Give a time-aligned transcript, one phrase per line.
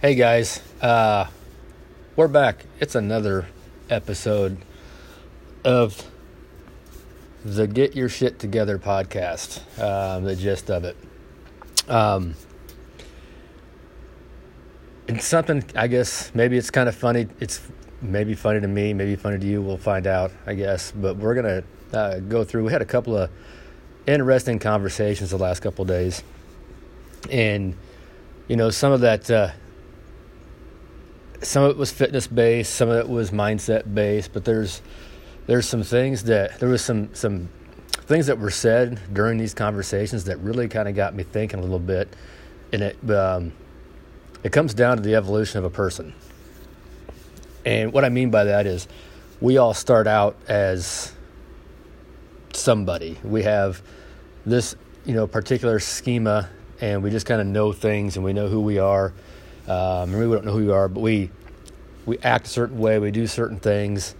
[0.00, 1.26] Hey guys, uh,
[2.14, 2.64] we're back.
[2.78, 3.48] It's another
[3.90, 4.58] episode
[5.64, 6.08] of
[7.44, 10.96] the Get Your Shit Together podcast, um, the gist of it.
[11.88, 12.36] Um,
[15.08, 17.26] it's something, I guess, maybe it's kind of funny.
[17.40, 17.60] It's
[18.00, 19.60] maybe funny to me, maybe funny to you.
[19.60, 20.92] We'll find out, I guess.
[20.92, 23.30] But we're going to uh, go through, we had a couple of
[24.06, 26.22] interesting conversations the last couple days.
[27.32, 27.74] And,
[28.46, 29.28] you know, some of that.
[31.40, 34.82] Some of it was fitness based, some of it was mindset based, but there's
[35.46, 37.48] there's some things that there was some some
[37.90, 41.62] things that were said during these conversations that really kind of got me thinking a
[41.62, 42.14] little bit,
[42.72, 43.52] and it um,
[44.42, 46.12] it comes down to the evolution of a person.
[47.64, 48.88] And what I mean by that is,
[49.40, 51.12] we all start out as
[52.52, 53.18] somebody.
[53.22, 53.80] We have
[54.44, 54.74] this
[55.06, 56.48] you know particular schema,
[56.80, 59.12] and we just kind of know things, and we know who we are
[59.68, 61.30] um, maybe we don't know who we are, but we
[62.06, 64.14] we act a certain way, we do certain things,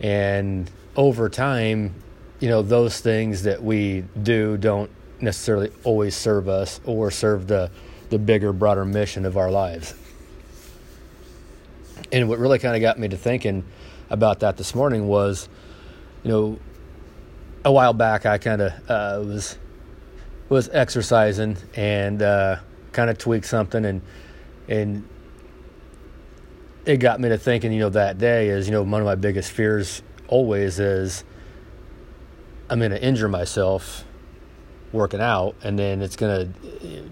[0.00, 1.94] and over time,
[2.38, 7.70] you know, those things that we do don't necessarily always serve us or serve the
[8.10, 9.94] the bigger, broader mission of our lives.
[12.12, 13.64] And what really kind of got me to thinking
[14.10, 15.48] about that this morning was,
[16.22, 16.58] you know,
[17.64, 19.58] a while back I kind of uh, was
[20.48, 22.56] was exercising and uh,
[22.92, 24.02] kind of tweaked something and
[24.68, 25.08] and
[26.84, 29.14] it got me to thinking, you know, that day is, you know, one of my
[29.14, 31.24] biggest fears always is
[32.68, 34.04] I'm going to injure myself
[34.92, 37.10] working out, and then it's going to,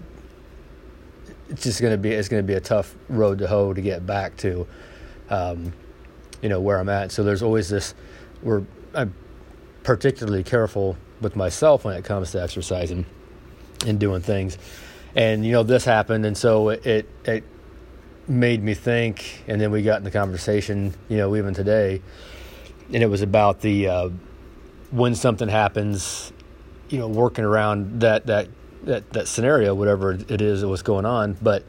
[1.49, 3.81] it's just going to be, it's going to be a tough road to hoe to
[3.81, 4.67] get back to,
[5.29, 5.73] um,
[6.41, 7.11] you know, where I'm at.
[7.11, 7.93] So there's always this,
[8.41, 9.13] we're, I'm
[9.83, 13.05] particularly careful with myself when it comes to exercising
[13.85, 14.57] and doing things
[15.15, 17.43] and you know this happened and so it it
[18.27, 22.01] made me think and then we got in the conversation you know even today
[22.93, 24.09] and it was about the uh,
[24.91, 26.31] when something happens
[26.89, 28.47] you know working around that that
[28.83, 31.37] that that scenario whatever it is what's going on.
[31.41, 31.65] But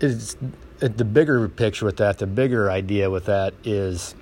[0.00, 0.36] it's
[0.78, 4.14] the bigger picture with that the bigger idea with that is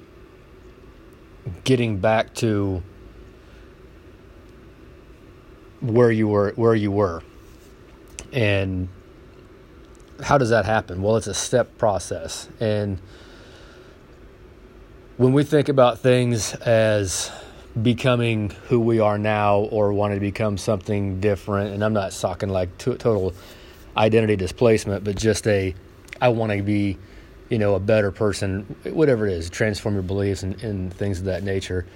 [1.65, 2.83] getting back to
[5.81, 7.23] where you were where you were
[8.33, 8.89] and
[10.23, 11.03] how does that happen?
[11.03, 12.49] Well, it's a step process.
[12.61, 13.01] And
[15.17, 17.31] when we think about things as
[17.81, 22.49] becoming who we are now or wanting to become something different, and I'm not talking
[22.49, 23.35] like total
[23.97, 25.75] identity displacement, but just a,
[26.21, 26.99] I want to be,
[27.49, 31.25] you know, a better person, whatever it is, transform your beliefs and, and things of
[31.27, 31.87] that nature.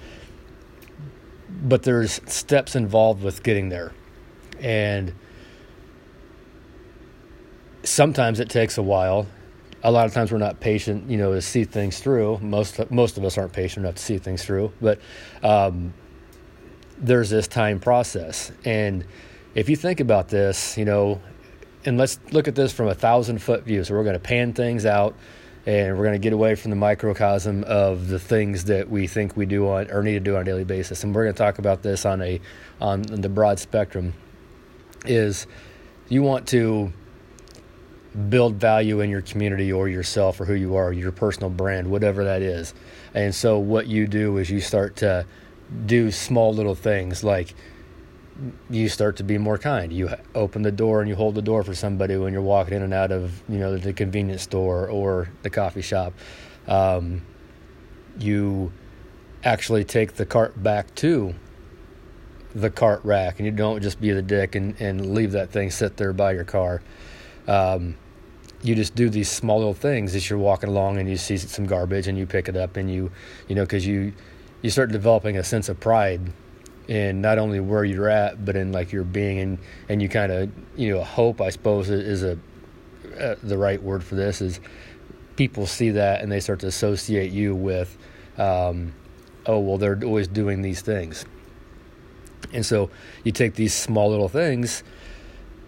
[1.63, 3.93] But there's steps involved with getting there.
[4.59, 5.13] And
[7.85, 9.27] sometimes it takes a while.
[9.83, 12.39] A lot of times we're not patient, you know, to see things through.
[12.39, 14.99] Most most of us aren't patient enough to see things through, but
[15.43, 15.93] um,
[16.97, 18.51] there's this time process.
[18.65, 19.05] And
[19.53, 21.21] if you think about this, you know,
[21.85, 23.83] and let's look at this from a thousand foot view.
[23.83, 25.15] So we're going to pan things out,
[25.67, 29.37] and we're going to get away from the microcosm of the things that we think
[29.37, 31.03] we do on or need to do on a daily basis.
[31.03, 32.41] And we're going to talk about this on a
[32.81, 34.13] on the broad spectrum.
[35.05, 35.45] Is
[36.09, 36.91] you want to
[38.29, 42.23] build value in your community or yourself or who you are, your personal brand, whatever
[42.23, 42.73] that is.
[43.13, 45.25] And so what you do is you start to
[45.85, 47.53] do small little things like
[48.69, 49.91] you start to be more kind.
[49.91, 52.81] You open the door and you hold the door for somebody when you're walking in
[52.81, 56.13] and out of, you know, the convenience store or the coffee shop.
[56.67, 57.21] Um,
[58.17, 58.71] you
[59.43, 61.35] actually take the cart back to
[62.53, 65.69] the cart rack and you don't just be the dick and, and leave that thing
[65.69, 66.81] sit there by your car.
[67.47, 67.97] Um,
[68.61, 71.65] you just do these small little things as you're walking along and you see some
[71.65, 73.11] garbage and you pick it up and you
[73.47, 74.13] you know because you
[74.61, 76.21] you start developing a sense of pride
[76.87, 79.57] in not only where you're at but in like your being and
[79.89, 82.37] and you kind of you know hope i suppose is a
[83.19, 84.59] uh, the right word for this is
[85.35, 87.97] people see that and they start to associate you with
[88.37, 88.93] um,
[89.45, 91.25] oh well they're always doing these things.
[92.53, 92.89] And so
[93.23, 94.83] you take these small little things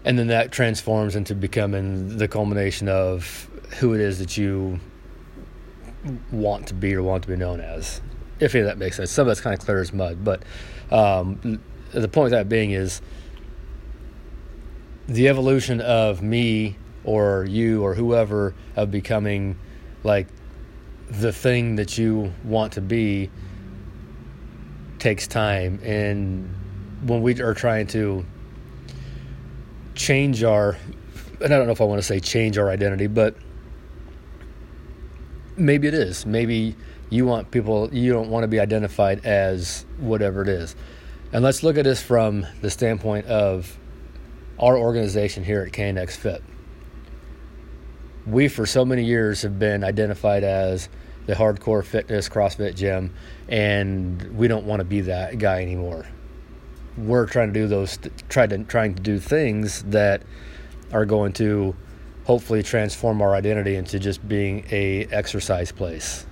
[0.08, 3.50] and then that transforms into becoming the culmination of
[3.80, 4.80] who it is that you
[6.32, 8.00] want to be or want to be known as.
[8.40, 9.12] If any of that makes sense.
[9.12, 10.44] Some of that's kind of clear as mud, but
[10.92, 11.62] um,
[11.92, 13.02] the point of that being is
[15.08, 19.60] the evolution of me or you or whoever of becoming
[20.06, 20.28] like
[21.10, 23.30] the thing that you want to be
[25.00, 26.50] takes time and
[27.04, 28.26] when we are trying to
[29.98, 30.78] change our
[31.40, 33.36] and I don't know if I want to say change our identity, but
[35.56, 36.26] maybe it is.
[36.26, 36.76] Maybe
[37.10, 40.76] you want people, you don't want to be identified as whatever it is.
[41.32, 43.78] And let's look at this from the standpoint of
[44.60, 46.44] our organization here at KNX Fit.
[48.26, 50.90] We, for so many years, have been identified as
[51.28, 53.14] the hardcore fitness CrossFit gym,
[53.48, 56.06] and we don't want to be that guy anymore.
[56.98, 58.00] We're trying to do those,
[58.30, 60.24] try to trying to do things that
[60.92, 61.76] are going to
[62.26, 66.26] hopefully transform our identity into just being a exercise place,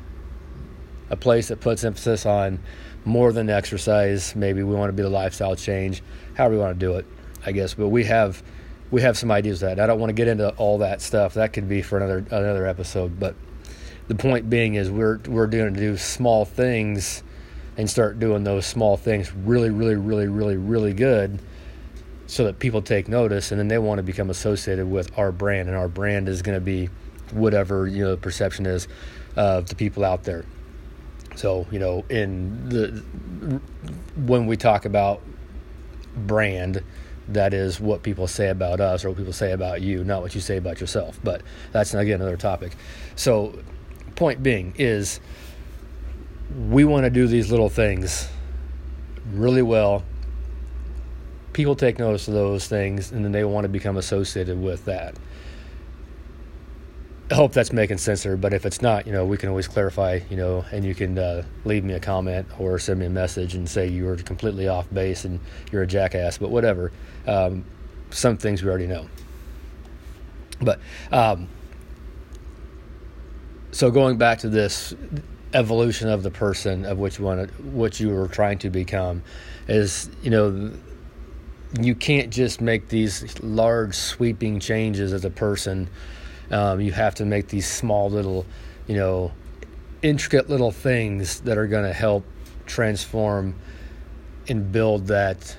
[1.09, 2.59] a place that puts emphasis on
[3.05, 4.35] more than exercise.
[4.35, 6.01] Maybe we want to be the lifestyle change,
[6.35, 7.05] however we want to do it,
[7.45, 7.75] I guess.
[7.75, 8.43] But we have
[8.91, 9.79] we have some ideas that.
[9.79, 11.35] I don't want to get into all that stuff.
[11.35, 13.19] That could be for another another episode.
[13.19, 13.35] But
[14.07, 17.23] the point being is we're we're doing to do small things
[17.77, 21.39] and start doing those small things really, really, really, really, really good
[22.27, 25.67] so that people take notice and then they want to become associated with our brand
[25.67, 26.89] and our brand is going to be
[27.31, 28.87] whatever you know the perception is
[29.35, 30.45] of the people out there.
[31.35, 33.61] So you know in the
[34.15, 35.21] when we talk about
[36.15, 36.81] brand
[37.27, 40.33] that is what people say about us or what people say about you not what
[40.33, 41.41] you say about yourself but
[41.71, 42.75] that's again another topic.
[43.15, 43.59] So
[44.15, 45.19] point being is
[46.69, 48.29] we want to do these little things
[49.33, 50.03] really well
[51.55, 55.15] people take notice of those things and then they want to become associated with that.
[57.31, 59.65] I hope that's making sense there, but if it's not, you know, we can always
[59.65, 63.09] clarify, you know, and you can uh, leave me a comment or send me a
[63.09, 65.39] message and say you were completely off base and
[65.71, 66.91] you're a jackass, but whatever.
[67.25, 67.63] Um,
[68.11, 69.07] some things we already know.
[70.59, 70.81] But
[71.13, 71.47] um,
[73.71, 74.93] so going back to this
[75.55, 79.23] evolution of the person of which to, what you were trying to become,
[79.67, 80.71] is you know
[81.79, 85.89] you can't just make these large sweeping changes as a person.
[86.51, 88.45] Um, you have to make these small little,
[88.87, 89.31] you know,
[90.01, 92.25] intricate little things that are going to help
[92.65, 93.55] transform
[94.47, 95.57] and build that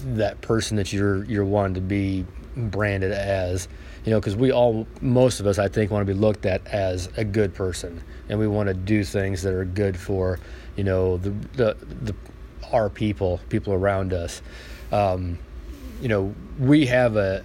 [0.00, 3.68] that person that you're you're wanting to be branded as
[4.04, 6.64] you know because we all most of us i think want to be looked at
[6.66, 10.38] as a good person and we want to do things that are good for
[10.76, 12.14] you know the the, the
[12.72, 14.42] our people people around us.
[14.92, 15.38] Um,
[16.00, 17.44] you know, we have a,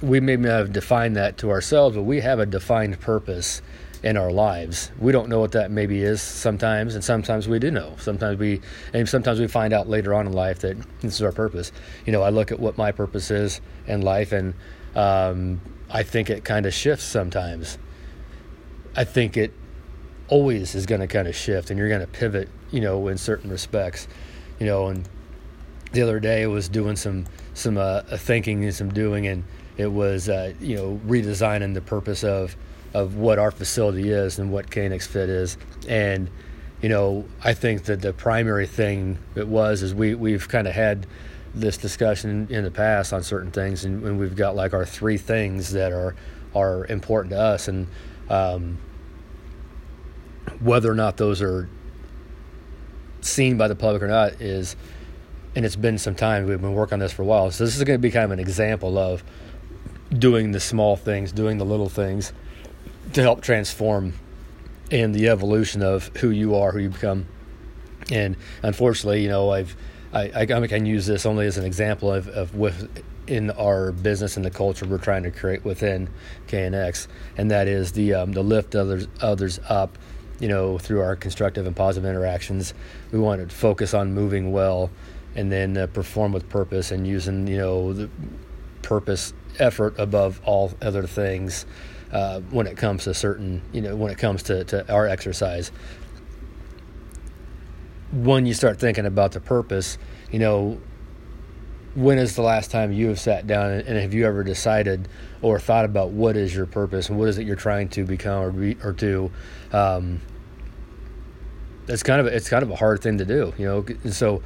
[0.00, 3.62] we may not have defined that to ourselves, but we have a defined purpose
[4.02, 4.90] in our lives.
[4.98, 7.94] We don't know what that maybe is sometimes, and sometimes we do know.
[7.98, 8.60] Sometimes we,
[8.92, 11.72] and sometimes we find out later on in life that this is our purpose.
[12.04, 14.54] You know, I look at what my purpose is in life, and
[14.94, 15.60] um,
[15.90, 17.78] I think it kind of shifts sometimes.
[18.94, 19.52] I think it
[20.28, 23.18] always is going to kind of shift, and you're going to pivot, you know, in
[23.18, 24.08] certain respects,
[24.58, 25.08] you know, and
[25.92, 29.44] the other day I was doing some some uh, thinking and some doing, and
[29.76, 32.56] it was uh, you know redesigning the purpose of
[32.96, 36.30] of what our facility is and what KNX Fit is, and
[36.80, 40.72] you know I think that the primary thing it was is we we've kind of
[40.72, 41.06] had
[41.54, 45.18] this discussion in the past on certain things, and, and, we've got like our three
[45.18, 46.16] things that are
[46.54, 47.86] are important to us, and
[48.30, 48.78] um,
[50.60, 51.68] whether or not those are
[53.20, 54.74] seen by the public or not is
[55.54, 56.46] and it's been some time.
[56.46, 57.50] We've been working on this for a while.
[57.50, 59.22] So this is going to be kind of an example of
[60.10, 62.32] doing the small things, doing the little things
[63.12, 64.14] to help transform
[64.90, 67.26] in the evolution of who you are, who you become.
[68.10, 69.76] And unfortunately, you know, I've
[70.12, 73.90] I, I, I can use this only as an example of, of with in our
[73.90, 76.08] business and the culture we're trying to create within
[76.46, 79.98] KNX, and that is the um, the lift others others up,
[80.38, 82.72] you know, through our constructive and positive interactions.
[83.10, 84.90] We want to focus on moving well
[85.34, 88.08] and then uh, perform with purpose and using you know the
[88.82, 91.66] purpose effort above all other things
[92.12, 95.70] uh, when it comes to certain you know when it comes to, to our exercise.
[98.12, 99.98] When you start thinking about the purpose
[100.30, 100.80] you know
[101.94, 105.08] when is the last time you have sat down and, and have you ever decided
[105.40, 107.08] or thought about what is your purpose?
[107.08, 109.30] And what is it you're trying to become or, be, or do?
[109.72, 110.20] Um,
[111.88, 114.42] it's kind of it's kind of a hard thing to do you know so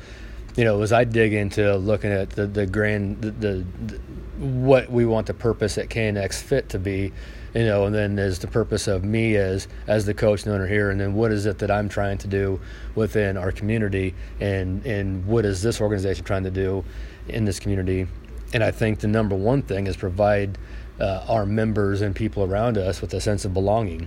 [0.56, 4.00] you know, as I dig into looking at the the grand the, the, the
[4.38, 7.12] what we want the purpose at KNX Fit to be,
[7.54, 10.66] you know, and then as the purpose of me as as the coach and owner
[10.66, 12.60] here, and then what is it that I'm trying to do
[12.94, 16.84] within our community, and and what is this organization trying to do
[17.28, 18.06] in this community?
[18.52, 20.58] And I think the number one thing is provide
[21.00, 24.06] uh, our members and people around us with a sense of belonging,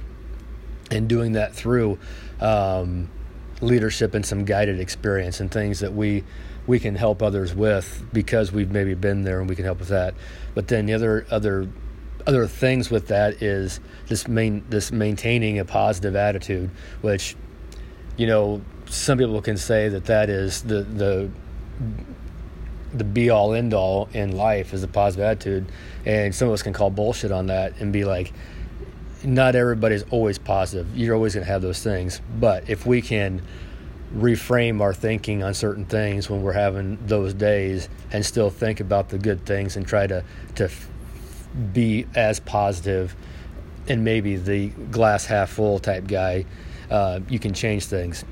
[0.92, 2.00] and doing that through.
[2.40, 3.10] Um,
[3.62, 6.24] leadership and some guided experience and things that we
[6.66, 9.90] we can help others with because we've maybe been there and we can help with
[9.90, 10.14] that.
[10.56, 11.68] But then the other other
[12.26, 16.70] other things with that is this main this maintaining a positive attitude,
[17.02, 17.36] which
[18.18, 21.30] you know some people can say that that is the the
[22.94, 25.72] the be all end all in life is a positive attitude,
[26.06, 28.32] and some of us can call bullshit on that and be like,
[29.24, 30.96] not everybody's always positive.
[30.96, 33.42] You're always going to have those things, but if we can
[34.16, 39.10] reframe our thinking on certain things when we're having those days and still think about
[39.10, 40.70] the good things and try to to
[41.74, 43.16] be as positive
[43.88, 46.46] and maybe the glass half full type guy
[46.90, 48.24] uh, you can change things.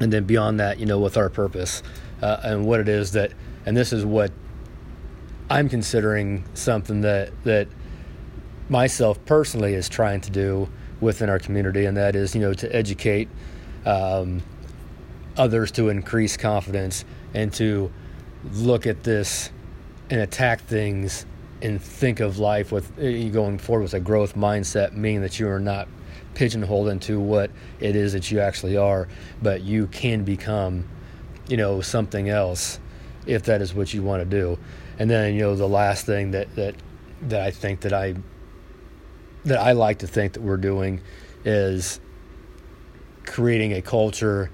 [0.00, 1.82] And then beyond that you know with our purpose
[2.22, 3.32] uh, and what it is that
[3.66, 4.32] and this is what
[5.50, 7.68] i'm considering something that that
[8.68, 10.68] myself personally is trying to do
[11.00, 13.28] within our community and that is you know to educate
[13.84, 14.42] um,
[15.36, 17.92] others to increase confidence and to
[18.52, 19.50] look at this
[20.10, 21.26] and attack things
[21.62, 25.48] and think of life with uh, going forward with a growth mindset, meaning that you
[25.48, 25.88] are not
[26.34, 29.06] pigeonholed into what it is that you actually are,
[29.40, 30.88] but you can become,
[31.48, 32.80] you know, something else
[33.26, 34.58] if that is what you want to do.
[34.98, 36.74] And then, you know, the last thing that that
[37.22, 38.16] that I think that I
[39.44, 41.00] that I like to think that we're doing
[41.44, 42.00] is
[43.24, 44.50] creating a culture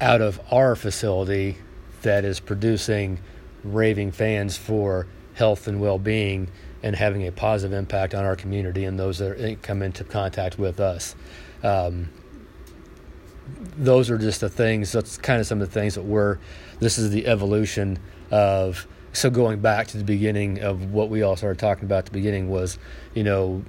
[0.00, 1.56] out of our facility
[2.02, 3.18] that is producing
[3.64, 6.48] raving fans for health and well-being
[6.82, 10.80] and having a positive impact on our community and those that come into contact with
[10.80, 11.14] us.
[11.62, 12.10] Um,
[13.76, 14.92] those are just the things.
[14.92, 16.38] That's kind of some of the things that we're.
[16.80, 17.98] This is the evolution
[18.30, 18.86] of.
[19.12, 22.10] So going back to the beginning of what we all started talking about at the
[22.10, 22.78] beginning was,
[23.14, 23.64] you know,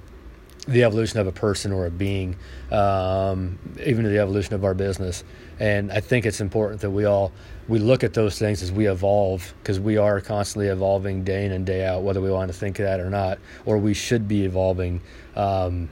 [0.66, 2.36] the evolution of a person or a being,
[2.72, 5.22] um, even the evolution of our business.
[5.58, 7.32] And I think it's important that we all
[7.68, 11.52] we look at those things as we evolve because we are constantly evolving day in
[11.52, 14.44] and day out, whether we want to think that or not, or we should be
[14.44, 15.00] evolving.
[15.34, 15.88] Um,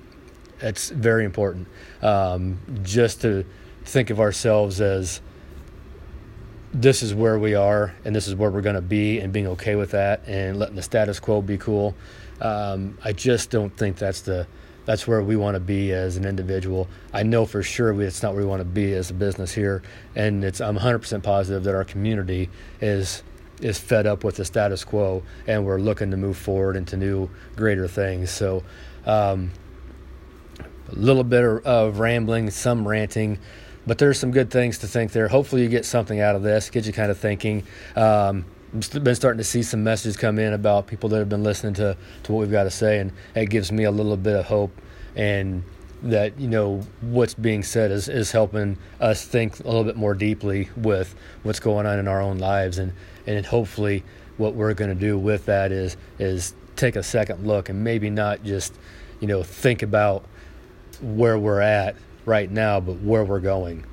[0.61, 1.67] it's very important
[2.03, 3.45] um, just to
[3.85, 5.21] think of ourselves as
[6.73, 9.47] this is where we are and this is where we're going to be and being
[9.47, 11.95] okay with that and letting the status quo be cool.
[12.41, 14.47] Um, I just don't think that's the
[14.85, 16.89] that's where we want to be as an individual.
[17.13, 19.83] I know for sure it's not where we want to be as a business here,
[20.15, 22.51] and it's I'm 100% positive that our community
[22.81, 23.23] is
[23.61, 27.31] is fed up with the status quo, and we're looking to move forward into new,
[27.57, 28.31] greater things.
[28.31, 28.65] So,
[29.07, 29.53] um,
[30.59, 33.39] a little bit of rambling, some ranting,
[33.87, 35.29] but there's some good things to think there.
[35.29, 37.65] Hopefully, you get something out of this, get you kind of thinking.
[37.97, 41.75] Um, been starting to see some messages come in about people that have been listening
[41.75, 44.47] to, to what we've got to say, and it gives me a little bit of
[44.47, 44.73] hope
[45.17, 45.63] and
[46.03, 50.13] that you know what's being said is, is helping us think a little bit more
[50.13, 52.93] deeply with what's going on in our own lives and
[53.27, 54.05] and hopefully
[54.37, 58.11] what we're going to do with that is is take a second look and maybe
[58.11, 58.75] not just
[59.21, 60.25] you know think about
[61.01, 63.85] where we're at right now but where we're going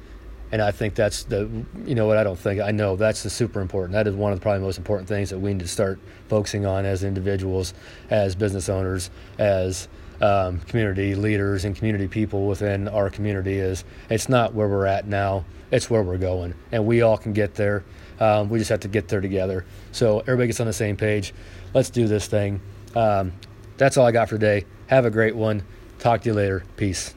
[0.52, 1.50] and I think that's the
[1.86, 3.94] you know what I don't think I know that's the super important.
[3.94, 6.66] That is one of the probably most important things that we need to start focusing
[6.66, 7.74] on as individuals,
[8.10, 9.88] as business owners, as
[10.22, 13.58] um, community leaders and community people within our community.
[13.58, 17.34] Is it's not where we're at now; it's where we're going, and we all can
[17.34, 17.84] get there.
[18.20, 19.66] Um, we just have to get there together.
[19.92, 21.34] So everybody gets on the same page.
[21.74, 22.62] Let's do this thing.
[22.96, 23.32] Um,
[23.78, 24.66] that's all I got for today.
[24.88, 25.64] Have a great one.
[25.98, 26.64] Talk to you later.
[26.78, 27.16] Peace.